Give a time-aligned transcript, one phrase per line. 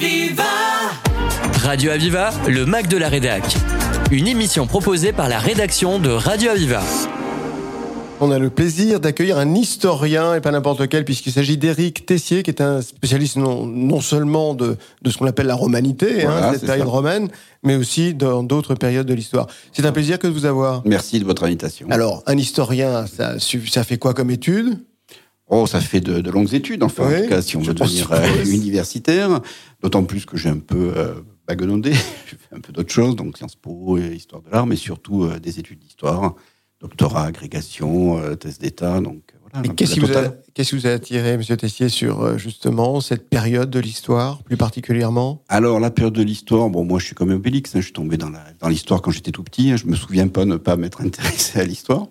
[0.00, 0.44] Aviva
[1.64, 3.42] Radio Aviva, le Mac de la Rédac.
[4.12, 6.82] Une émission proposée par la rédaction de Radio Aviva.
[8.20, 12.44] On a le plaisir d'accueillir un historien, et pas n'importe lequel, puisqu'il s'agit d'Éric Tessier,
[12.44, 16.50] qui est un spécialiste non, non seulement de, de ce qu'on appelle la romanité, Voilà,
[16.50, 16.92] hein, cette période ça.
[16.92, 17.28] romaine,
[17.64, 19.48] mais aussi dans d'autres périodes de l'histoire.
[19.72, 20.82] C'est un plaisir que de vous avoir.
[20.84, 21.88] Merci de votre invitation.
[21.90, 24.78] Alors, un historien, ça, ça fait quoi comme étude?
[25.50, 28.12] Oh, ça fait de, de longues études, enfin, en tout cas, si on veut devenir
[28.12, 29.40] euh, universitaire.
[29.82, 31.14] D'autant plus que j'ai un peu euh,
[31.46, 31.92] baguenondé.
[32.26, 35.24] j'ai fait un peu d'autres choses, donc Sciences Po, et histoire de l'art, mais surtout
[35.24, 36.34] euh, des études d'histoire,
[36.80, 39.00] doctorat, agrégation, euh, thèse d'État.
[39.00, 39.66] Donc, voilà.
[39.74, 40.42] Qu'est-ce qui, vous a, totale.
[40.52, 45.42] qu'est-ce qui vous a attiré, Monsieur Tessier, sur justement cette période de l'histoire, plus particulièrement?
[45.48, 48.18] Alors, la période de l'histoire, bon, moi, je suis comme Obélix, hein, je suis tombé
[48.18, 48.30] dans
[48.68, 51.64] l'histoire quand j'étais tout petit, hein, je me souviens pas ne pas m'être intéressé à
[51.64, 52.08] l'histoire.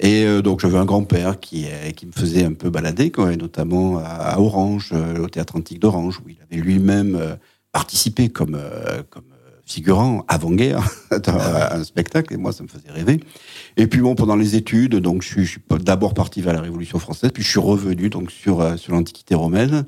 [0.00, 3.36] Et euh, donc, j'avais un grand-père qui, qui me faisait un peu balader, quoi, et
[3.36, 7.36] notamment à, à Orange, euh, au Théâtre Antique d'Orange, où il avait lui-même euh,
[7.72, 8.58] participé comme,
[9.10, 9.24] comme
[9.64, 10.82] figurant avant-guerre
[11.24, 13.20] dans un spectacle, et moi, ça me faisait rêver.
[13.76, 17.30] Et puis, bon, pendant les études, donc, je suis, d'abord parti vers la Révolution française,
[17.32, 19.84] puis je suis revenu donc sur, sur l'Antiquité romaine.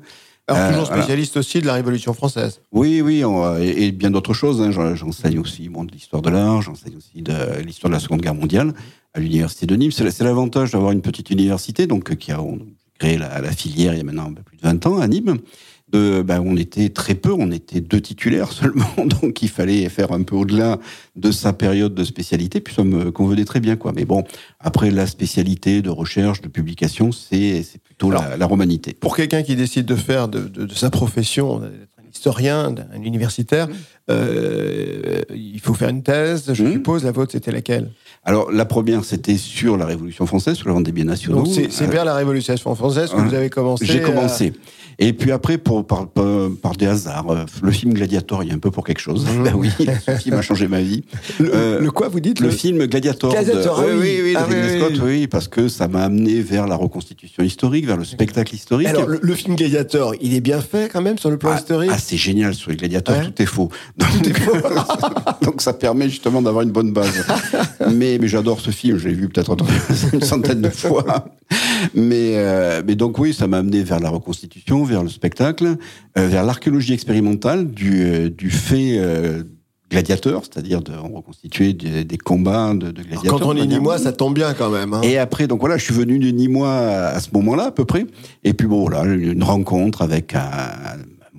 [0.47, 2.59] Alors, toujours spécialiste aussi de la Révolution française.
[2.73, 4.61] Oui, oui, on- et, et bien d'autres choses.
[4.61, 4.71] hein.
[4.71, 8.21] J'en- J'enseigne aussi bon, de l'histoire de l'art, j'enseigne aussi de l'histoire de la Seconde
[8.21, 8.73] Guerre mondiale
[9.13, 9.91] à l'université de Nîmes.
[9.91, 12.59] C'est la- c'est l'avantage d'avoir une petite université, donc euh, qui a on,
[12.99, 15.07] créé la, la filière il y a maintenant un peu plus de 20 ans à
[15.07, 15.37] Nîmes.
[15.91, 18.85] De, ben, on était très peu, on était deux titulaires seulement,
[19.19, 20.79] donc il fallait faire un peu au-delà
[21.17, 23.91] de sa période de spécialité, puis ça me convenait très bien, quoi.
[23.93, 24.23] Mais bon,
[24.61, 28.93] après la spécialité de recherche, de publication, c'est plutôt la, la romanité.
[28.93, 33.01] Pour quelqu'un qui décide de faire de, de- de sa profession, d'être un historien, un
[33.01, 33.67] universitaire,
[34.11, 36.71] euh, il faut faire une thèse, je Mhm.
[36.73, 37.03] suppose.
[37.03, 37.91] La vôtre, c'était laquelle?
[38.23, 41.43] Alors la première, c'était sur la Révolution française, sur le vente des biens nationaux.
[41.43, 43.25] Donc, c'est Euh, vers la Révolution française que hein.
[43.27, 43.85] vous avez commencé.
[43.85, 44.53] J'ai à- commencé.
[44.99, 48.51] Et puis après, pour, par, par, par des hasards, euh, le film Gladiator, il y
[48.51, 49.25] a un peu pour quelque chose.
[49.25, 49.43] Mhm.
[49.43, 49.69] ben oui,
[50.05, 51.03] ce film a changé ma vie.
[51.39, 53.31] Le, Euh, le quoi, vous dites Le, film Gladiator.
[53.31, 54.19] Gladiator, ah oui, oui.
[54.25, 54.99] oui, Ah oui, Scott, oui.
[55.21, 58.87] oui, parce que ça m'a amené vers la reconstitution historique, vers le spectacle historique.
[58.89, 61.57] Alors, le, le film Gladiator, il est bien fait quand même sur le plan Ah,
[61.57, 61.89] historique?
[61.91, 63.25] ah, c'est génial sur les gladiateurs, Ouais.
[63.31, 63.69] tout est faux.
[64.23, 67.25] Donc, donc ça permet justement d'avoir une bonne base.
[67.93, 69.55] mais mais j'adore ce film, je l'ai vu peut-être
[70.13, 71.25] une centaine de fois.
[71.93, 75.75] Mais euh, mais donc oui, ça m'a amené vers la reconstitution, vers le spectacle,
[76.17, 79.43] euh, vers l'archéologie expérimentale du euh, du fait euh,
[79.89, 83.39] gladiateur, c'est-à-dire de on reconstituer des, des combats de, de gladiateurs.
[83.39, 84.93] Quand on est Nîmois, ça tombe bien quand même.
[84.93, 85.01] hein.
[85.03, 88.05] et après, donc voilà, je suis venu de Nîmois à ce moment-là, à peu près.
[88.45, 90.41] Et puis bon, voilà, une rencontre avec un,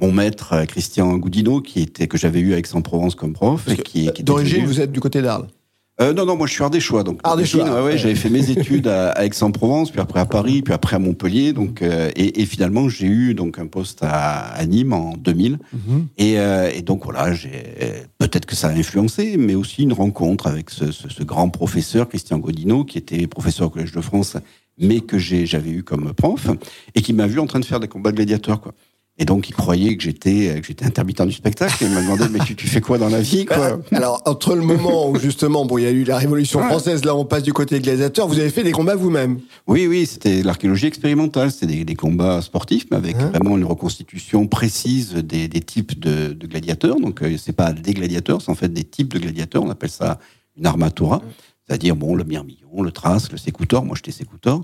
[0.03, 3.67] mon maître, euh, Christian Goudineau, qui était, que j'avais eu à Aix-en-Provence comme prof.
[3.69, 5.47] Et qui, euh, qui était D'origine, vous êtes du côté d'Arles.
[6.01, 7.05] Euh, non, non, moi je suis ardéchois.
[7.05, 10.73] Donc, Ardéchois, ouais, j'avais fait mes études à, à Aix-en-Provence, puis après à Paris, puis
[10.75, 11.53] après à Montpellier.
[11.53, 15.59] Donc, euh, et, et finalement, j'ai eu donc un poste à, à Nîmes en 2000.
[16.19, 17.51] Et, euh, et donc voilà, j'ai
[18.19, 22.09] peut-être que ça a influencé, mais aussi une rencontre avec ce, ce- ce grand professeur
[22.09, 24.37] Christian Godino, qui était professeur au Collège de France,
[24.79, 26.49] mais que j'avais eu comme prof
[26.95, 28.73] et qui m'a vu en train de faire des combats de gladiateurs, quoi.
[29.19, 32.25] Et donc il croyait que j'étais que j'étais intermittent du spectacle et il m'a demandé
[32.31, 35.67] mais tu, tu fais quoi dans la vie, quoi Alors, entre le moment où justement,
[35.67, 36.67] bon, il y a eu la Révolution Ouais.
[36.67, 39.39] française, là on passe du côté gladiateur, vous avez fait des combats vous-même.
[39.67, 43.65] Oui, oui, c'était l'archéologie expérimentale, c'était des, des combats sportifs, mais avec Hein vraiment une
[43.65, 46.99] reconstitution précise des, des types de, de gladiateurs.
[46.99, 49.63] Donc, euh, c'est pas des gladiateurs, c'est en fait des types de gladiateurs.
[49.63, 50.19] On appelle ça
[50.57, 51.21] une armatura,
[51.69, 53.85] c'est-à-dire bon, le mirmillon, le trace, le sécoutor.
[53.85, 54.63] Moi, j'étais sécoutor.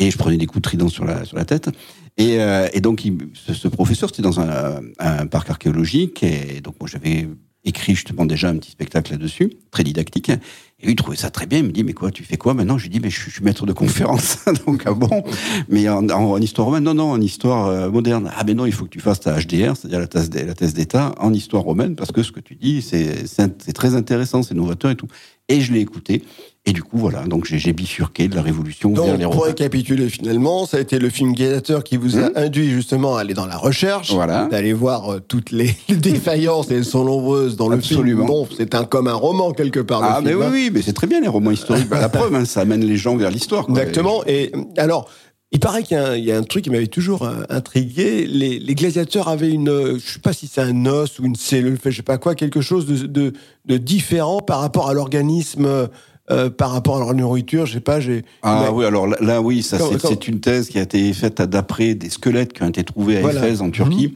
[0.00, 1.68] Et je prenais des coups de trident sur la, sur la tête.
[2.16, 6.22] Et, euh, et donc, ce, professeur, c'était dans un, parc archéologique.
[6.22, 7.28] Et donc, moi, j'avais
[7.64, 10.30] écrit justement déjà un petit spectacle là-dessus, très didactique.
[10.30, 11.58] Et lui, il trouvait ça très bien.
[11.58, 12.78] Il me dit, mais quoi, tu fais quoi maintenant?
[12.78, 14.38] Je lui dis, mais je, suis- maître de conférence.
[14.66, 15.22] donc, ah bon?
[15.68, 18.30] Mais en, histoire romaine, non, non, en histoire euh, moderne.
[18.34, 20.72] Ah, mais non, il faut que tu fasses ta HDR, c'est-à-dire la thèse, la thèse
[20.72, 24.90] d'État, en histoire romaine, parce que ce que tu dis, c'est très intéressant, c'est novateur
[24.90, 25.08] et tout.
[25.48, 26.22] Et je l'ai écouté.
[26.70, 30.08] Et du coup, voilà, donc j'ai bifurqué de la Révolution vers Donc, les pour récapituler
[30.08, 32.30] finalement, ça a été le film Gladiateur qui vous a Hum.
[32.36, 34.44] induit justement à aller dans la recherche, Voilà.
[34.46, 38.24] d'aller voir euh, toutes les défaillances, et elles sont nombreuses dans le Absolument.
[38.24, 38.26] film.
[38.28, 40.00] Bon, c'est un, comme un roman quelque part.
[40.04, 40.50] Ah, mais film, oui, hein.
[40.52, 41.88] oui, mais c'est très bien les romans historiques.
[41.88, 43.66] Bah, la preuve, hein, ça amène les gens vers l'histoire.
[43.68, 44.22] Exactement.
[44.28, 45.08] Et euh, alors,
[45.50, 47.42] il paraît qu'il y, a un- il y a un truc qui m'avait toujours euh,
[47.48, 48.28] intrigué.
[48.28, 51.78] Les, les gladiateurs avaient une, je sais pas si c'est un os ou une cellule,
[51.84, 53.32] je sais pas quoi, quelque chose de, de,
[53.64, 55.88] de différent par rapport à l'organisme,
[56.30, 57.66] euh, par rapport à leur nourriture.
[57.66, 58.00] Je sais pas.
[58.00, 58.24] J'ai.
[58.42, 61.12] Ah mais- oui, alors là, là, oui, ça c'est quand- une thèse qui a été
[61.12, 63.40] faite d'après des squelettes qui ont été trouvés à Voilà.
[63.40, 63.46] Mhm.
[63.46, 64.14] Éphèse en Turquie.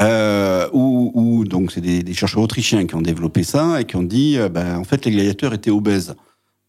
[0.00, 3.96] Euh, où, où, donc c'est des, des chercheurs autrichiens qui ont développé ça et qui
[3.96, 6.14] ont dit euh, ben, en fait les gladiateurs étaient obèses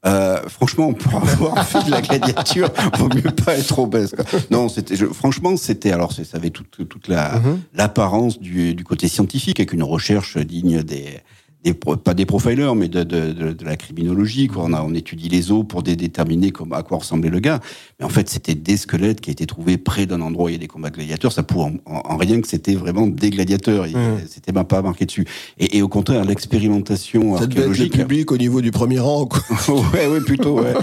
[0.06, 4.16] Euh, franchement, pour avoir fait de la gladiature, vaut mieux pas être obèse.
[4.50, 7.58] Non, c'était, franchement, c'était alors, ça avait toute, toute la, mm-hmm.
[7.74, 11.20] l'apparence du, du côté scientifique, avec une recherche digne des,
[11.64, 14.48] des, pas des profilers, mais de, de, de, de la criminologie.
[14.48, 14.64] Quoi.
[14.66, 17.60] On, a, on étudie les os pour déterminer comme, à quoi ressemblait le gars.
[18.00, 20.56] Mais en fait, c'était des squelettes qui étaient trouvés près d'un endroit où il y
[20.56, 21.34] a des combats gladiateurs.
[21.34, 23.86] Ça pour en, en, rien que c'était vraiment des gladiateurs.
[23.88, 24.22] Mmh.
[24.30, 25.26] C'était même pas marqué dessus.
[25.58, 27.96] Et, et au contraire, l'expérimentation archéologique.
[27.96, 29.26] le public au niveau du premier rang.
[29.26, 29.42] Quoi.
[29.94, 30.62] ouais, ouais, plutôt.
[30.62, 30.74] Ouais.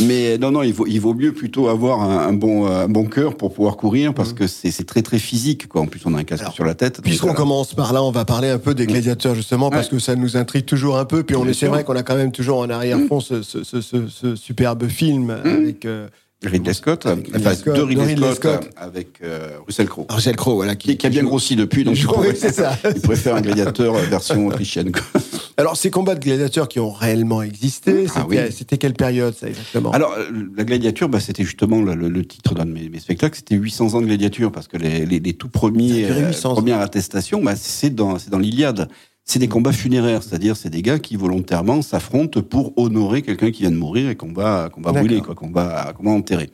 [0.00, 3.04] mais non, non, il vaut, il vaut mieux plutôt avoir un, un bon, un bon
[3.04, 4.36] cœur pour pouvoir courir parce mmh.
[4.36, 5.68] que c'est très très physique.
[5.68, 5.82] Quoi.
[5.82, 7.02] En plus, on a un casque sur la tête.
[7.02, 10.16] Puisqu'on commence par là, on va parler un peu des gladiateurs justement parce que ça
[10.22, 11.22] nous intrigue toujours un peu.
[11.22, 13.80] Puis on est, c'est vrai qu'on a quand même toujours en arrière-fond ce, ce, ce,
[13.80, 15.48] ce, superbe film mmh.
[15.48, 15.84] avec.
[15.84, 16.08] Euh,
[16.44, 20.06] Ridley Scott, enfin, de Ridley, Scott, avec euh, Russell Crowe.
[20.08, 20.74] Russell Crowe, voilà.
[20.74, 22.76] Qui, qui, a bien grossi depuis, donc je pourrais, ça.
[22.94, 24.90] il préfère un gladiateur euh, version autrichienne.
[25.56, 29.92] Alors, ces combats de gladiateurs qui ont réellement existé, ah c'était quelle période, ça, exactement?
[29.92, 30.16] Alors,
[30.56, 33.94] la gladiature, bah, c'était justement le, le, titre d'un de mes, mes spectacles, c'était 800
[33.94, 37.94] ans de gladiature, parce que les, les, les tout premiers, euh, premières attestations, bah, c'est
[37.94, 38.88] dans, dans l'Iliade
[39.32, 43.62] c'est des combats funéraires, c'est-à-dire c'est des gars qui volontairement s'affrontent pour honorer quelqu'un qui
[43.62, 46.50] vient de mourir et qu'on va qu'on va brûler, quoi, qu'on va qu'on va enterrer.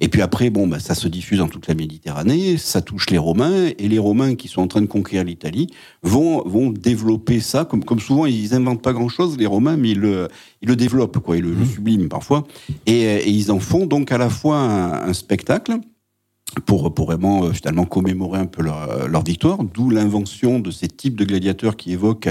[0.00, 3.18] Et puis après, bon, bah, ça se diffuse dans toute la Méditerranée, ça touche les
[3.18, 5.66] Romains et les Romains qui sont en train de conquérir l'Italie
[6.02, 10.00] vont vont développer ça comme comme souvent ils inventent pas grand-chose les Romains, mais ils
[10.00, 10.28] le
[10.62, 11.66] ils le développent quoi, ils le, mmh.
[11.66, 12.46] subliment parfois
[12.86, 15.80] et, et, ils en font donc à la fois un, un spectacle
[16.60, 20.88] pour, pour vraiment euh, finalement commémorer un peu leur, leur victoire, d'où l'invention de ces
[20.88, 22.30] types de gladiateurs qui évoquent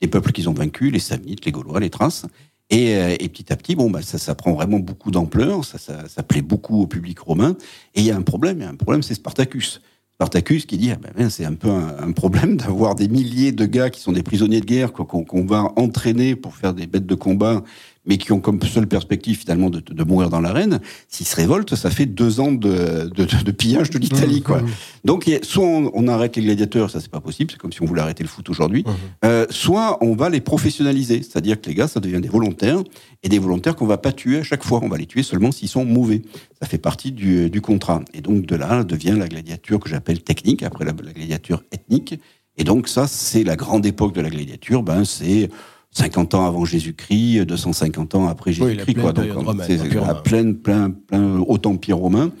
[0.00, 2.26] les peuples qu'ils ont vaincus, les Samnites, les Gaulois, les Thraces.
[2.70, 5.78] Et, euh, et, petit à petit, bon, bah, ça, ça prend vraiment beaucoup d'ampleur, ça,
[5.78, 7.56] ça, ça, plaît beaucoup au public romain.
[7.94, 9.82] Et il y a un problème, il y a un problème, c'est Spartacus.
[10.14, 13.90] Spartacus qui dit, ah ben, c'est un peu un, problème d'avoir des milliers de gars
[13.90, 17.14] qui sont des prisonniers de guerre, qu'on qu va entraîner pour faire des bêtes de
[17.14, 17.62] combat
[18.04, 21.74] mais qui ont comme seule perspective finalement de, de mourir dans l'arène, s'ils se révoltent,
[21.76, 24.42] ça fait deux ans de, de, de pillage de l'Italie.
[24.42, 24.62] Quoi.
[25.04, 27.86] Donc soit on, on, arrête les gladiateurs, ça c'est pas possible, c'est comme si on
[27.86, 28.84] voulait arrêter le foot aujourd'hui,
[29.24, 32.82] euh, soit on va les professionnaliser, c'est-à-dire que les gars, ça devient des volontaires,
[33.22, 35.52] et des volontaires qu'on va pas tuer à chaque fois, on va les tuer seulement
[35.52, 36.22] s'ils sont mauvais.
[36.60, 38.02] Ça fait partie du, du contrat.
[38.14, 42.18] Et donc de là devient la gladiature que j'appelle technique, après la, la gladiature ethnique.
[42.58, 45.48] Et donc ça, c'est la grande époque de la gladiature, ben c'est
[45.92, 49.12] 50 ans avant Jésus-Christ, 250 ans après Jésus-Christ, quoi.
[49.12, 49.26] Donc,
[49.66, 52.32] c'est à plein, plein, plein haut empire romain.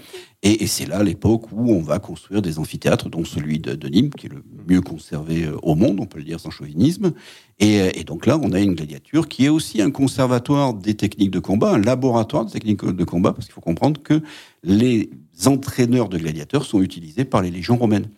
[0.44, 3.88] Et, et c'est là l'époque où on va construire des amphithéâtres, dont celui de, de,
[3.88, 7.12] Nîmes, qui est le mieux conservé euh, au monde, on peut le dire sans chauvinisme.
[7.60, 10.94] Et, euh, et, donc là, on a une gladiature qui est aussi un conservatoire des
[10.94, 14.20] techniques de combat, un laboratoire de techniques de combat, parce qu'il faut comprendre que
[14.64, 15.10] les
[15.46, 18.08] entraîneurs de gladiateurs sont utilisés par les légions romaines.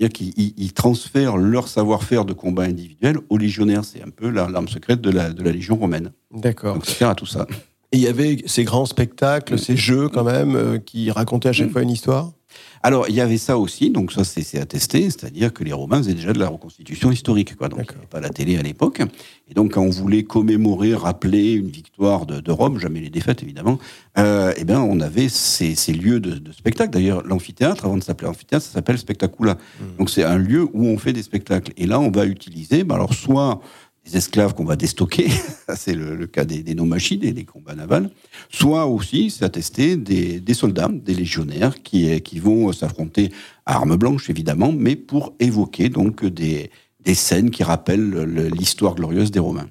[0.00, 3.84] C'est-à-dire qu'ils transfèrent leur savoir-faire de combat individuel aux légionnaires.
[3.84, 6.12] C'est un peu l'arme secrète de la, de la Légion romaine.
[6.32, 6.74] D'accord.
[6.74, 7.46] Donc ça sert à tout ça.
[7.92, 11.52] Et il y avait ces grands spectacles, ces jeux quand même, euh, qui racontaient à
[11.52, 12.32] chaque fois une histoire?
[12.82, 16.14] Alors, il y avait ça aussi, donc ça c'est attesté, c'est-à-dire que les Romains faisaient
[16.14, 17.68] déjà de la reconstitution historique, quoi.
[17.68, 19.02] Donc, il n'y avait pas la télé à l'époque.
[19.48, 23.42] Et donc, quand on voulait commémorer, rappeler une victoire de, de Rome, jamais les défaites
[23.42, 23.78] évidemment,
[24.18, 26.90] euh, eh bien, on avait ces, ces lieux de, de spectacle.
[26.90, 29.54] D'ailleurs, l'amphithéâtre, avant de s'appeler amphithéâtre, ça s'appelle spectacula.
[29.54, 29.84] Mmh.
[29.98, 31.72] Donc, c'est un lieu où on fait des spectacles.
[31.76, 33.60] Et là, on va utiliser, bah, alors soit
[34.04, 35.28] des esclaves qu'on va déstocker,
[35.76, 38.10] c'est le, cas des, des no-machines et des combats navals,
[38.50, 43.30] soit aussi, c'est attesté, des, soldats, des légionnaires qui, qui vont s'affronter
[43.66, 46.70] à armes blanches, évidemment, mais pour évoquer donc des
[47.14, 49.68] scènes qui rappellent l'histoire glorieuse des Romains.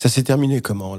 [0.00, 0.96] Ça s'est terminé comment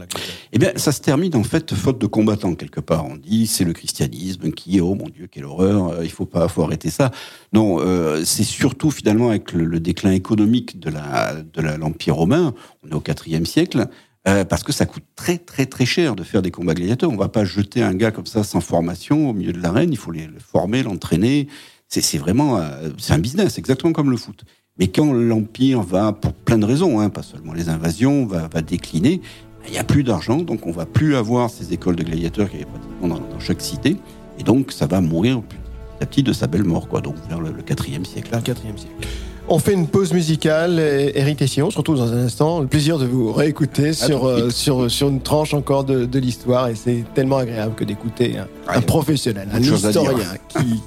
[0.52, 3.06] Eh bien, ça se termine en fait faute de combattants quelque part.
[3.06, 6.50] On dit c'est le christianisme qui, oh mon Dieu, quelle horreur, euh, il faut pas,
[6.50, 7.12] faut arrêter ça.
[7.54, 12.54] Non, euh, c'est surtout finalement avec le, déclin économique de la de l'empire romain.
[12.84, 13.88] On est au IVe siècle.
[14.28, 17.10] Euh, parce que ça coûte très très très cher de faire des combats gladiateurs.
[17.10, 19.94] On va pas jeter un gars comme ça sans formation au milieu de l'arène.
[19.94, 21.48] Il faut les, le former, l'entraîner.
[21.88, 22.62] C'est vraiment
[23.00, 24.44] c'est un business, exactement comme le foot.
[24.80, 28.62] Mais quand l'Empire va, pour plein de raisons, hein, pas seulement les invasions, va, va
[28.62, 29.22] décliner,
[29.68, 32.58] il n'y a plus d'argent, donc on va plus avoir ces écoles de gladiateurs qui
[32.58, 33.98] y avait pratiquement dans, dans, chaque cité,
[34.40, 35.58] et donc ça va mourir petit
[36.02, 38.30] à petit de sa belle mort, quoi, donc vers le, le 4e siècle.
[38.32, 39.08] Le 4e siècle.
[39.50, 40.80] On fait une pause musicale.
[40.80, 42.62] Eric Tessier, on se retrouve dans un instant.
[42.62, 46.70] Le plaisir de vous réécouter sur, euh, sur, sur une tranche encore de, de l'histoire.
[46.70, 50.16] Et c'est tellement agréable que d'écouter un, ah, un professionnel, un historien
[50.48, 50.82] qui,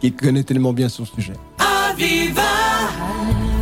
[0.00, 1.34] qui connaît tellement bien son sujet.
[2.98, 3.55] Aviva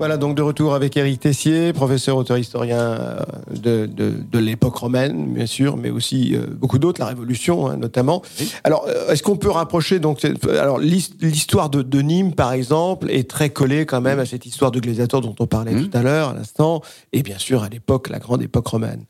[0.00, 3.20] Voilà, donc de retour avec Éric Tessier, professeur auteur-historien euh,
[3.54, 7.76] de, de, de l'époque romaine, bien sûr, mais aussi euh, beaucoup d'autres, la Révolution hein,
[7.76, 8.22] notamment.
[8.64, 10.24] Alors, euh, est-ce qu'on peut rapprocher donc
[10.58, 14.70] alors l'histoire de, de, Nîmes, par exemple, est très collée quand même à cette histoire
[14.70, 15.90] de gladiateur dont on parlait mmh.
[15.90, 16.80] tout à l'heure, à l'instant,
[17.12, 19.04] et bien sûr à l'époque, la grande époque romaine?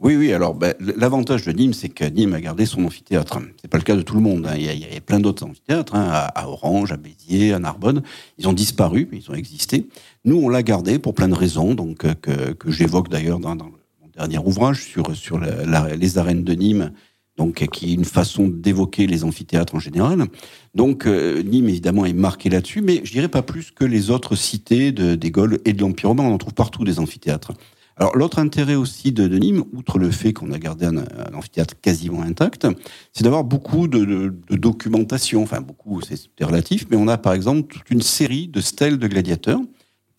[0.00, 0.32] Oui, oui.
[0.32, 3.38] Alors, ben, l'avantage de Nîmes, c'est que Nîmes a gardé son amphithéâtre.
[3.60, 4.46] C'est pas le cas de tout le monde.
[4.46, 4.54] Hein.
[4.56, 7.58] Il, y a, il, y a, plein d'autres amphithéâtres, hein, à, Orange, à Béziers, à
[7.58, 8.02] Narbonne.
[8.38, 9.86] Ils ont disparu, ils ont existé.
[10.24, 13.54] Nous, on l'a gardé pour plein de raisons, donc euh, que, que j'évoque d'ailleurs dans,
[13.54, 16.92] mon dernier ouvrage sur les arènes de Nîmes,
[17.40, 20.26] donc qui est une façon d'évoquer les amphithéâtres en général.
[20.74, 24.36] Donc euh, Nîmes évidemment est marqué là-dessus, mais je dirais pas plus que les autres
[24.36, 26.24] cités de, des Gaules et de l'Empire romain.
[26.24, 27.52] On en trouve partout des amphithéâtres.
[27.96, 30.98] Alors l'autre intérêt aussi de, Nîmes, outre le fait qu'on a gardé un,
[31.34, 32.66] amphithéâtre quasiment intact,
[33.14, 35.42] c'est d'avoir beaucoup de, documentation.
[35.42, 39.06] Enfin beaucoup, c'est relatif, mais on a par exemple toute une série de stèles de
[39.06, 39.60] gladiateurs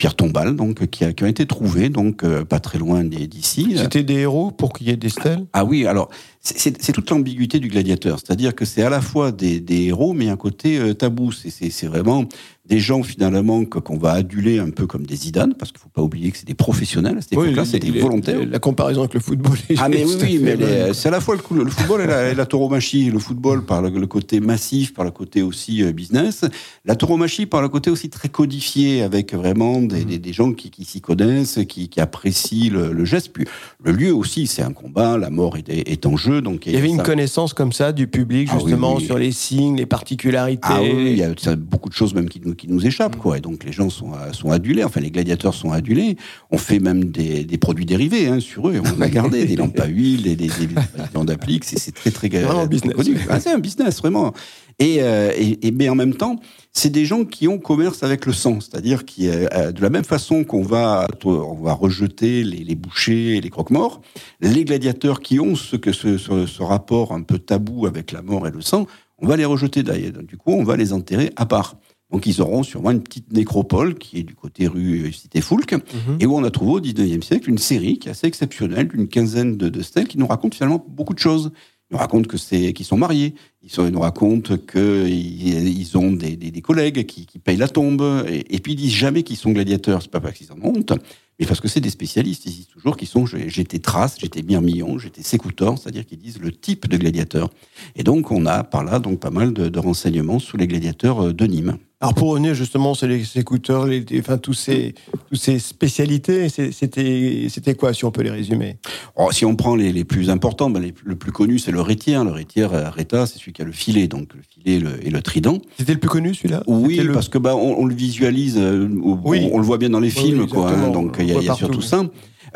[0.02, 3.76] Pierre Tombal, donc qui, a, qui ont été trouvés, donc euh, pas très loin d'ici.
[3.78, 5.46] C'était des héros pour qu'il y ait des stèles?
[5.54, 9.60] Ah oui, alors c'est toute l'ambiguïté du gladiateur, c'est-à-dire que c'est à la fois des,
[9.60, 11.32] des, héros, mais un côté euh, tabou.
[11.32, 12.26] C'est vraiment
[12.72, 16.02] des gens finalement qu'on va aduler un peu comme des Zidane, parce qu'il faut pas
[16.02, 18.40] oublier que c'est des professionnels à cette époque-là, c'est des volontaires.
[18.50, 19.58] La comparaison avec le football.
[19.78, 22.34] ah mais oui, oui mais c'est à la fois le, le football et la, et
[22.34, 23.12] la, tauromachie.
[23.12, 26.46] Le football par le, côté massif, par le côté aussi euh, business.
[26.86, 30.72] La tauromachie par le côté aussi très codifié, avec vraiment des, des, des gens qui,
[30.72, 33.34] qui s'y connaissent, qui, qui apprécient le, le, geste.
[33.34, 33.44] Puis
[33.84, 36.42] le lieu aussi, c'est un combat, la mort est, est en jeu.
[36.42, 39.76] Donc il y avait une connaissance comme ça du public ah justement sur les signes,
[39.76, 40.62] les particularités.
[40.64, 43.38] Ah oui, il y a beaucoup de choses même qui nous qui nous échappent quoi.
[43.38, 44.84] Et donc les gens sont sont adulés.
[44.84, 46.16] Enfin les gladiateurs sont adulés.
[46.52, 48.82] On fait même des, des produits dérivés hein, sur eux.
[48.98, 51.64] On a gardé des lampes à huile, des des, des, des d'applique.
[51.66, 52.96] C'est très très vraiment business.
[53.30, 54.34] Ah, c'est un business vraiment.
[54.80, 56.40] Et, euh, et, et, mais en même temps,
[56.72, 60.04] c'est des gens qui ont commerce avec le sang, c'est-à-dire qui, euh, de la même
[60.04, 64.02] façon qu'on va, on va rejeter les, les bouchers et les croque-morts,
[64.40, 68.24] les gladiateurs qui ont ce que ce, ce, ce, rapport un peu tabou avec la
[68.24, 68.88] mort et le sang,
[69.20, 70.24] on va les rejeter d'ailleurs.
[70.24, 71.76] Du coup, on va les enterrer à part.
[72.12, 76.18] Donc ils auront sûrement une petite nécropole qui est du côté rue Cité Foulque, mmh.
[76.20, 79.08] et où on a trouvé au 19e siècle une série qui est assez exceptionnelle, d'une
[79.08, 81.52] quinzaine de, de stèles qui nous raconte finalement beaucoup de choses.
[81.90, 83.36] Ils nous racontent que c'est qu'ils sont mariés.
[83.64, 88.26] Ils, nous racontent qu'ils ils ont des, des, des collègues qui, qui, payent la tombe.
[88.28, 90.02] Et, et puis ils disent jamais qu'ils sont gladiateurs.
[90.02, 90.94] C'est pas parce qu'ils en ont honte,
[91.40, 92.46] mais parce que c'est des spécialistes.
[92.46, 96.52] Ils disent toujours qu'ils sont j'étais Thrace, j'étais Myrmillon, j'étais Sécoutor, c'est-à-dire qu'ils disent le
[96.52, 97.52] type de gladiateur.
[97.96, 101.34] Et donc on a par là donc pas mal de, de renseignements sur les gladiateurs
[101.34, 101.78] de Nîmes.
[102.04, 104.96] Alors pour revenir justement sur les écouteurs, les, enfin tous ces,
[105.30, 108.78] tous ces spécialités, c'était, c'était quoi si on peut les résumer?
[109.16, 111.82] Oh, Si on prend les, les plus importants, ben les, le plus connu c'est le
[111.82, 112.26] rétière.
[112.26, 115.10] Le rétière, euh, Reta, c'est celui qui a le filet, donc le filet le, et
[115.10, 115.60] le trident.
[115.78, 116.64] C'était le plus connu celui-là?
[116.68, 118.88] Oui, parce que ben on, on, le visualise, euh,
[119.24, 119.50] oui.
[119.52, 120.72] on, on, le voit bien dans les films, oui, quoi.
[120.72, 122.06] Hein, donc il y a, y a surtout ça.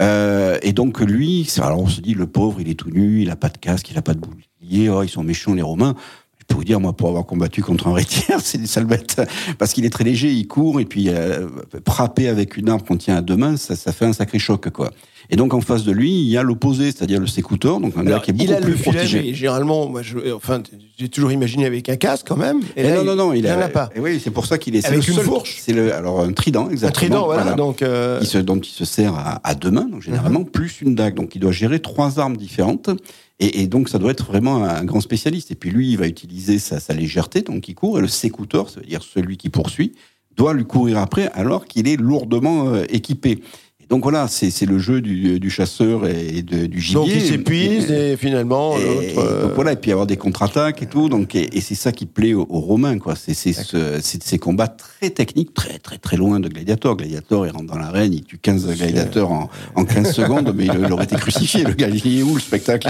[0.02, 3.30] Euh, et donc lui, alors on se dit le pauvre, il est tout nu, il
[3.30, 5.96] a pas de casque, il a pas de bouclier, oh, ils sont méchants les Romains
[6.48, 9.20] je peux vous dire, moi, pour avoir combattu contre un rétière, c'est des sales bêtes.
[9.58, 11.48] Parce qu'il est très léger, il court, et puis euh,
[11.88, 14.70] frapper avec une arme qu'on tient à deux mains, ça, ça fait un sacré choc,
[14.70, 14.92] quoi.
[15.32, 18.04] Et donc en face de lui, il y a l'opposé, c'est-à-dire le sécouteur, donc un
[18.04, 19.24] gars qui est beaucoup il a plus le filet, protégé.
[19.24, 20.62] mais généralement, moi, je, enfin,
[21.00, 22.60] j'ai toujours imaginé avec un casque quand même.
[22.76, 23.90] Et Et là, non, non, non, il, il a, en a pas.
[23.96, 24.86] Et oui, c'est pour ça qu'il est.
[24.86, 26.92] Avec une seul- fourche C'est le, alors un trident, Un exactement.
[26.94, 27.54] trident, voilà.
[27.54, 30.50] Donc, euh, qui se, dont il se sert à, à deux mains, donc généralement, Mhm.
[30.52, 31.16] plus une dague.
[31.16, 32.92] Donc il doit gérer trois armes différentes.
[33.40, 35.52] Et, et donc ça doit être vraiment un, grand spécialiste.
[35.52, 37.98] Et puis lui, il va utiliser sa, sa légèreté, donc il court.
[37.98, 39.94] Et le sécouteur, ça veut dire celui qui poursuit,
[40.36, 43.42] doit lui courir après alors qu'il est lourdement euh, équipé.
[43.90, 46.96] Donc voilà, c'est c'est le jeu du, du chasseur et de- du gibier.
[47.02, 50.88] donc il s'épuise et finalement, Et, euh, donc voilà, et puis avoir des contre-attaques et
[50.88, 51.08] tout.
[51.10, 53.16] Donc, et, et c'est ça qui plaît aux, aux Romains, quoi.
[53.16, 56.98] C'est c'est ce- c'est ces combats très techniques, très très très loin de Gladiator.
[56.98, 60.74] Gladiator, il rentre dans l'arène, il tue 15 gladiateurs en, en 15 secondes, mais il,
[60.86, 61.64] il aurait été crucifié.
[61.64, 62.88] Le gars, il est où le spectacle?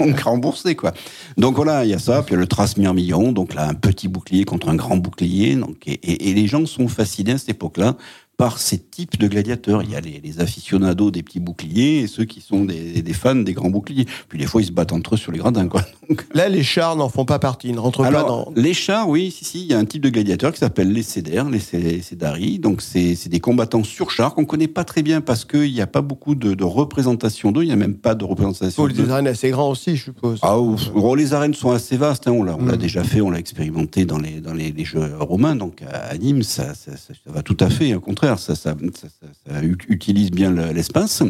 [0.00, 0.92] On remboursé, quoi.
[1.38, 2.22] Donc voilà, il y a ça.
[2.22, 4.96] Puis il y a le trace mirmillon, donc là, un petit bouclier contre un grand
[4.96, 5.54] bouclier.
[5.56, 7.96] Donc, et les gens sont fascinés à cette époque-là
[8.40, 9.82] par ces types de gladiateurs.
[9.82, 13.12] Il y a les, les aficionados des petits boucliers et ceux qui sont des, des
[13.12, 14.06] fans des grands boucliers.
[14.30, 15.82] Puis des fois, ils se battent entre eux sur les gradins, quoi.
[16.08, 17.68] Donc, Là, les chars n'en font pas partie.
[17.68, 18.50] Ils ne rentrent pas dans.
[18.56, 21.02] les chars, oui, si, si, il y a un type de gladiateur qui s'appelle les
[21.02, 22.58] cédères, les cé- cédari.
[22.58, 25.86] Donc, c'est des combattants sur chars qu'on connaît pas très bien parce qu'il n'y a
[25.86, 27.62] pas beaucoup de, de représentation d'eux.
[27.64, 30.04] Il n'y a même pas de représentation Il faut des arènes assez grands aussi, je
[30.04, 30.38] suppose.
[30.42, 30.90] Ah, ouf.
[30.92, 32.26] Gros, les arènes sont assez vastes.
[32.26, 32.32] hein.
[32.32, 32.76] On l'a Mm.
[32.76, 35.56] déjà fait, on l'a expérimenté dans les dans les, les jeux romains.
[35.56, 37.94] Donc à, à Nîmes, ça, ça, ça- ça va tout à fait.
[37.94, 41.22] Au contraire, ça, ça, ça, ça- ça u- utilise bien le- l'espace.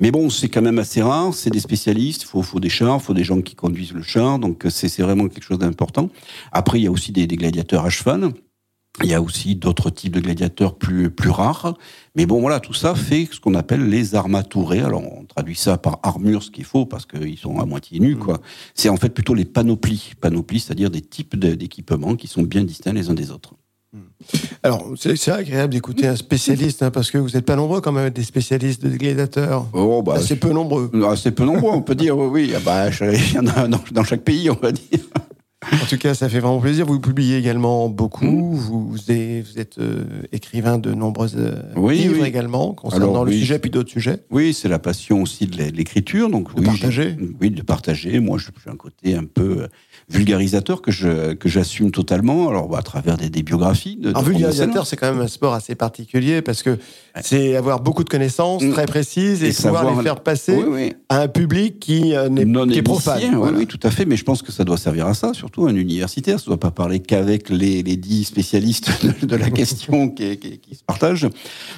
[0.00, 1.32] Mais bon, c'est quand même assez rare.
[1.34, 2.22] C'est des spécialistes.
[2.22, 4.38] Il faut, faut des chars, il faut des gens qui conduisent le char.
[4.38, 6.10] Donc c'est c'est vraiment quelque chose d'important.
[6.52, 8.30] Après, il y a aussi des, des gladiateurs à cheval.
[9.02, 11.78] Il y a aussi d'autres types de gladiateurs plus, plus rares.
[12.14, 14.80] Mais bon, voilà, tout ça fait ce qu'on appelle les armaturés.
[14.80, 18.16] Alors, on traduit ça par armure, ce qu'il faut, parce qu'ils sont à moitié nus,
[18.16, 18.42] quoi.
[18.74, 20.12] C'est en fait plutôt les panoplies.
[20.20, 23.54] Panoplies, c'est-à-dire des types d'équipements qui sont bien distincts les uns des autres.
[24.62, 28.10] Alors, c'est agréable d'écouter un spécialiste, hein, parce que vous n'êtes pas nombreux quand même,
[28.10, 29.66] des spécialistes de gladiateurs.
[29.72, 30.90] Oh, bah, Assez peu nombreux.
[31.10, 32.52] assez peu nombreux, on peut dire, oui, oui.
[32.56, 35.00] Ah bah, il y en a dans, dans chaque pays, on va dire.
[35.70, 36.86] En tout cas, ça fait vraiment plaisir.
[36.86, 38.24] Vous publiez également beaucoup.
[38.24, 38.54] Mm.
[38.56, 42.26] Vous, êtes, vous êtes, euh, écrivain de nombreux euh, Oui, livres oui.
[42.28, 43.38] également, concernant Alors, le oui.
[43.38, 44.18] sujet puis d'autres sujets.
[44.30, 46.28] Oui, c'est la passion aussi de l'écriture.
[46.30, 47.16] Donc, De partager.
[47.40, 48.18] Oui, de partager.
[48.18, 49.66] Moi, j'ai un côté un peu euh,
[50.10, 52.48] vulgarisateur que je que j'assume totalement.
[52.48, 53.96] Alors, bah, à travers des, des biographies.
[53.96, 56.76] De, Front vulgarisateur, c'est quand même un sport assez particulier parce que
[57.22, 58.72] c'est avoir beaucoup de connaissances Mm.
[58.72, 60.58] très précises et, Et pouvoir savoir- les faire passer
[61.08, 63.34] à un public qui, euh, n'est- non qui est profane.
[63.36, 63.58] Voilà.
[63.58, 64.04] oui, tout à fait.
[64.06, 66.38] Mais je pense que ça doit servir à ça, surtout un universitaire.
[66.38, 70.36] Ça ne doit pas parler qu'avec les, les dix spécialistes de, de la question qui,
[70.38, 71.28] qui- qui se partagent.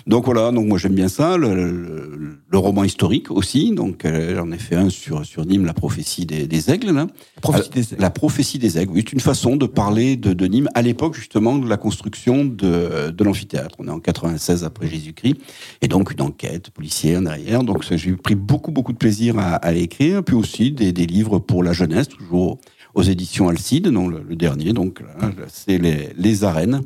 [0.07, 0.51] Donc voilà.
[0.53, 1.37] Donc moi j'aime bien ça.
[1.37, 3.73] Le, le- le roman historique aussi.
[3.73, 6.93] Donc euh, j'en ai fait un sur sur Nîmes, la prophétie des, des aigles.
[6.93, 7.07] Là.
[7.41, 8.93] Prophétie des- La prophétie des aigles.
[8.95, 12.45] Oui, c'est une façon de parler de, de Nîmes à l'époque justement de la construction
[12.45, 13.77] de, de l'amphithéâtre.
[13.79, 15.37] On est en 96 après Jésus-Christ.
[15.83, 17.63] Et donc une enquête policière derrière.
[17.65, 20.23] Donc j'ai pris beaucoup beaucoup de plaisir à, à écrire.
[20.23, 22.59] Puis aussi des, des livres pour la jeunesse, toujours
[22.95, 24.73] aux éditions Alcide, non le, le dernier.
[24.73, 26.83] Donc là, c'est les, les arènes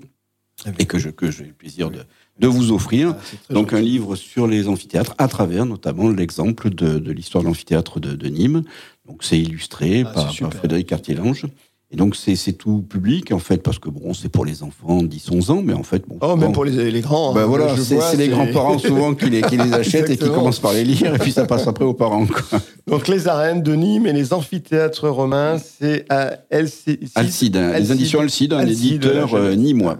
[0.78, 2.00] et que je que j'ai le plaisir de,
[2.40, 3.14] de vous offrir.
[3.16, 7.48] Ah, Donc un livre sur les amphithéâtres à travers notamment l'exemple de, de l'histoire de
[7.48, 8.62] l'amphithéâtre de, de Nîmes.
[9.06, 11.46] Donc c'est illustré Ah, par, par Frédéric Cartier-Lange.
[11.90, 15.02] Et donc c'est c'est tout public en fait parce que bon c'est pour les enfants
[15.02, 17.32] 10-11 ans mais en fait bon, Oh, même pour les, les grands.
[17.32, 20.60] ben hein, voilà, c'est les grands-parents souvent qui les, qui les achètent et qui commencent
[20.60, 22.26] par les lire et puis ça passe après aux parents.
[22.26, 22.60] Quoi.
[22.86, 26.98] Donc les arènes de Nîmes et les amphithéâtres romains, c'est à LC...
[27.14, 27.94] Alcide, hein, les Alcide.
[27.94, 29.98] éditions Alcide, un Alcide, éditeur la euh, nîmois.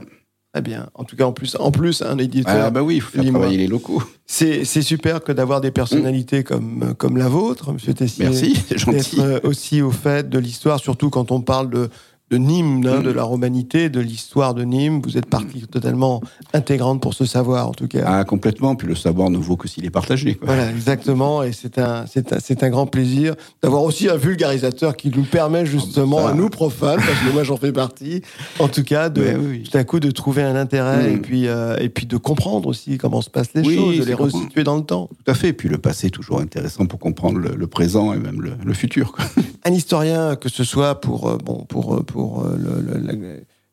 [0.53, 0.89] Très bien.
[0.95, 2.65] En tout cas, en plus, en plus un éditeur.
[2.65, 4.03] Ah bah oui, il faut faire travailler les locaux.
[4.27, 8.25] C'est super que d'avoir des personnalités comme, comme la vôtre, Monsieur Tessier.
[8.25, 9.21] Merci, c'est gentil.
[9.21, 11.91] Euh, aussi au fait de l'histoire, surtout quand on parle de,
[12.31, 15.01] de Nîmes, hein, de la romanité, de l'histoire de Nîmes.
[15.03, 16.21] Vous êtes partie totalement
[16.53, 18.05] intégrante pour ce savoir, en tout cas.
[18.07, 20.35] Ah complètement, puis le savoir ne vaut que s'il est partagé.
[20.35, 20.47] Quoi.
[20.47, 21.43] Voilà, exactement.
[21.43, 25.23] Et c'est un, c'est un, c'est un grand plaisir d'avoir aussi un vulgarisateur qui nous
[25.25, 26.29] permet justement, Ah, ça.
[26.31, 28.23] à nous profanes, parce que moi j'en fais partie,
[28.59, 29.63] en tout cas, de, oui.
[29.63, 31.15] tout à coup de trouver un intérêt Mm.
[31.15, 34.05] et, puis, euh, et puis de comprendre aussi comment se passent les Oui, choses, de
[34.05, 35.09] les resituer dans le temps.
[35.25, 38.19] Tout à fait, puis le passé est toujours intéressant pour comprendre le, le présent et
[38.19, 39.13] même le, le futur.
[39.13, 39.25] Quoi.
[39.65, 43.13] Un historien, que ce soit pour, euh, bon, pour, euh, pour euh, le- le- la,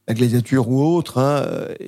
[0.07, 1.45] la gladiature ou autre, hein,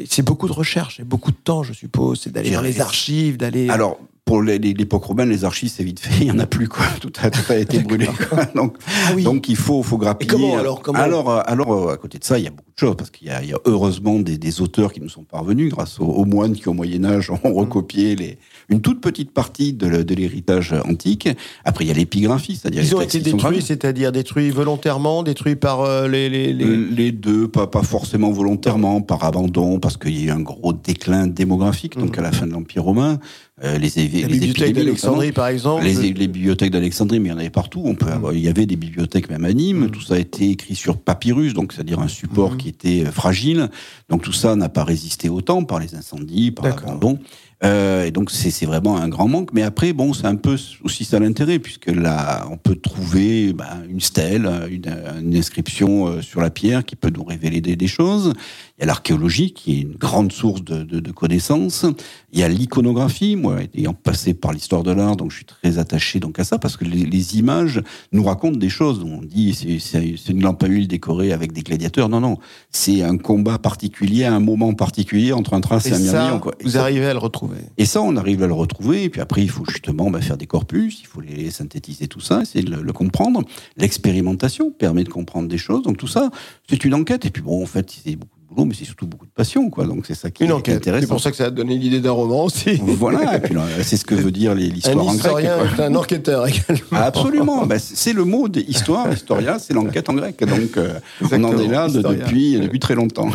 [0.10, 2.22] c'est beaucoup de recherche et beaucoup de temps, je suppose.
[2.24, 3.70] C'est d'aller dans les archives, d'aller.
[3.70, 6.84] Alors, pour l'époque romaine, les archives, c'est vite fait, il n'y en a plus, quoi.
[7.00, 8.44] Tout a, tout a été brûlé, quoi.
[8.56, 9.24] Donc, Ah oui.
[9.24, 10.30] donc il faut, faut grappiller.
[10.32, 12.80] Et comment, alors, comment alors, alors, à côté de ça, il y a beaucoup de
[12.80, 15.24] choses, parce qu'il y, a- il y a heureusement des, des auteurs qui nous sont
[15.24, 18.38] parvenus, grâce aux, aux moines qui, au Moyen-Âge, ont recopié les,
[18.70, 21.30] une toute petite partie de, l'héritage antique.
[21.64, 25.56] Après, il y a l'épigraphie, c'est-à-dire Ils les ont été détruits, c'est-à-dire détruits volontairement, détruits
[25.56, 29.96] par euh, les, les, les- Euh, Les deux, pas, pas forcément volontairement, par abandon, parce
[29.98, 33.20] qu'il y a eu un gros déclin démographique, donc à la fin de l'Empire romain,
[33.64, 35.84] euh, les, les bibliothèque épidémies, d'Alexandrie, par exemple.
[35.84, 37.82] les, les bibliothèques d'Alexandrie, mais il y en avait partout.
[37.86, 39.86] On peut avoir, il y avait des bibliothèques même à Nîmes.
[39.86, 39.92] Mm.
[39.92, 43.70] Tout ça a été écrit sur papyrus, donc c'est-à-dire un support qui était fragile.
[44.10, 47.18] Donc tout ça n'a pas résisté autant par les incendies, par l'abandon.
[47.64, 49.52] Euh, et donc c'est vraiment un grand manque.
[49.54, 53.78] Mais après, bon, c'est un peu aussi ça l'intérêt, puisque là, on peut trouver bah,
[53.90, 57.88] une stèle, une, une inscription euh, sur la pierre qui peut nous révéler des, des
[57.88, 58.34] choses.
[58.78, 61.84] Il y a l'archéologie qui est une grande source de, de, de connaissances.
[62.32, 63.36] Il y a l'iconographie.
[63.36, 66.60] Moi, ayant passé par l'histoire de l'art, donc je suis très attaché donc à ça
[66.60, 69.04] parce que les, les images nous racontent des choses.
[69.04, 72.08] On dit c'est une lampe à huile décorée avec des gladiateurs.
[72.08, 72.38] Non, non,
[72.70, 76.40] c'est un combat particulier, un moment particulier entre un trace et, Et un ça.
[76.40, 76.54] Quoi.
[76.60, 77.58] Et vous ça- arrivez à le retrouver.
[77.80, 79.06] et ça, on arrive à le retrouver.
[79.06, 82.20] Et puis après, il faut justement bah, faire des corpus, il faut les synthétiser, tout
[82.20, 83.42] ça, essayer de le, le comprendre.
[83.76, 85.82] L'expérimentation permet de comprendre des choses.
[85.82, 86.30] Donc tout ça,
[86.70, 87.26] c'est une enquête.
[87.26, 89.86] Et puis bon, en fait, c'est beaucoup boulot, mais c'est surtout beaucoup de passion, quoi.
[89.86, 90.84] Donc c'est ça qui Une est enquête.
[90.84, 91.08] C'est intéressant.
[91.10, 92.76] pour ça que ça a donné l'idée d'un roman aussi.
[92.86, 93.38] Voilà.
[93.38, 95.16] Et puis là, c'est ce que veut dire Un l'histoire en grec.
[95.18, 95.86] historien quoi.
[95.86, 96.82] est un enquêteur également.
[96.92, 97.66] Absolument.
[97.66, 99.12] Bah, c'est le mot d'histoire.
[99.14, 100.40] Historia, c'est l'enquête en grec.
[100.44, 100.94] Donc euh,
[101.32, 103.30] on en est là de- depuis, depuis très longtemps.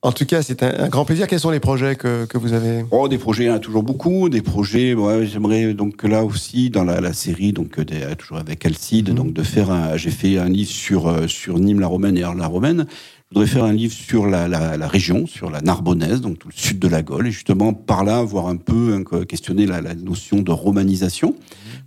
[0.00, 1.26] En tout cas, c'est un, un grand plaisir.
[1.26, 2.84] Quels sont les projets que, que vous avez?
[2.92, 4.28] Oh, des projets, il y en a toujours beaucoup.
[4.28, 8.64] Des projets, ouais, j'aimerais donc là aussi, dans la, la série, donc des- toujours avec
[8.64, 9.14] Alcide, Mhm.
[9.16, 12.22] donc de faire un, j'ai fait un livre sur, euh, sur Nîmes la Romaine et
[12.22, 12.86] Arles la Romaine.
[13.30, 16.48] Je voudrais faire un livre sur la, la, la région, sur la Narbonnaise, donc tout
[16.48, 19.66] le sud de la Gaule, et justement par là voir un peu hein, que- questionner
[19.66, 21.34] la, la notion de romanisation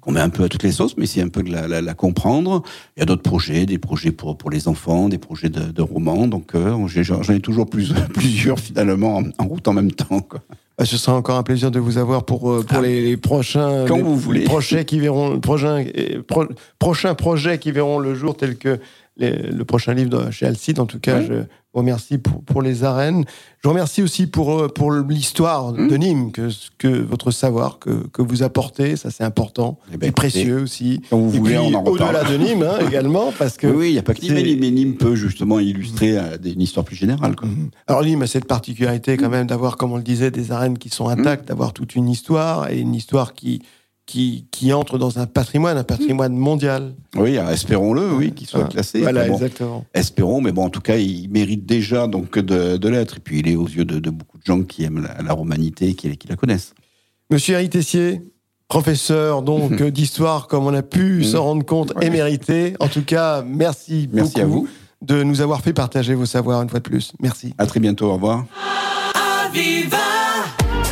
[0.01, 1.81] qu'on met un peu à toutes les sauces, mais c'est un peu de la, la,
[1.81, 2.61] la comprendre.
[2.95, 5.81] Il y a d'autres projets, des projets pour pour les enfants, des projets de, de
[5.81, 6.27] romans.
[6.27, 10.19] Donc euh, j'en ai toujours plus, plusieurs finalement en, en route en même temps.
[10.21, 10.41] Quoi.
[10.77, 12.81] Bah, Ce sera encore un plaisir de vous avoir pour, euh, pour Ah.
[12.81, 14.39] les, les prochains Quand les, vous voulez.
[14.41, 15.85] les prochains qui verront prochains,
[16.27, 16.47] pro-
[16.79, 18.79] prochains projets qui verront le jour tels que
[19.17, 20.79] les- le prochain livre de, chez Alcide.
[20.79, 23.23] En tout cas, je vous remercie pour, pour les arènes.
[23.59, 25.87] Je vous remercie aussi pour, euh, pour l'histoire Mmh.
[25.87, 30.07] de Nîmes, que, que votre savoir que, que vous apportez, ça c'est important, Eh ben,
[30.09, 31.01] et précieux aussi.
[31.09, 32.15] Quand vous Et voulez, puis, on en reparle.
[32.15, 34.43] au-delà de Nîmes hein, également, parce que Oui, il n'y a pas que Nîmes, mais
[34.43, 37.35] Nîmes- mais Nîmes peut justement illustrer euh, une histoire plus générale.
[37.35, 37.47] Quoi.
[37.47, 37.69] Mhm.
[37.87, 40.89] Alors Nîmes a cette particularité quand même d'avoir, comme on le disait, des arènes qui
[40.89, 43.61] sont intactes, d'avoir toute une histoire et une histoire qui,
[44.05, 46.93] qui, qui entre dans un patrimoine, un patrimoine mondial.
[47.15, 48.99] Oui, euh, espérons-le, oui, qu'il soit Ah, classé.
[49.01, 49.85] Voilà, bon, exactement.
[49.93, 53.17] espérons, mais bon, en tout cas, il mérite déjà donc de, de l'être.
[53.17, 55.33] Et puis, il est aux yeux de, de beaucoup de gens qui aiment la, la
[55.33, 56.73] romanité et qui, qui la connaissent.
[57.29, 58.21] Monsieur Eric Tessier,
[58.67, 61.23] professeur donc d'histoire, comme on a pu Mhm.
[61.23, 62.07] s'en rendre compte, Ouais.
[62.07, 62.73] émérité.
[62.79, 64.67] En tout cas, merci, Merci beaucoup à vous.
[65.01, 67.13] de nous avoir fait partager vos savoirs une fois de plus.
[67.21, 67.53] Merci.
[67.57, 68.07] À très bientôt.
[68.07, 68.45] Au revoir.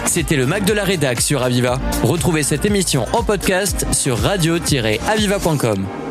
[0.09, 1.79] C'était le Mac de la Rédac sur Aviva.
[2.01, 6.08] Retrouvez cette émission en podcast sur radio-aviva.com.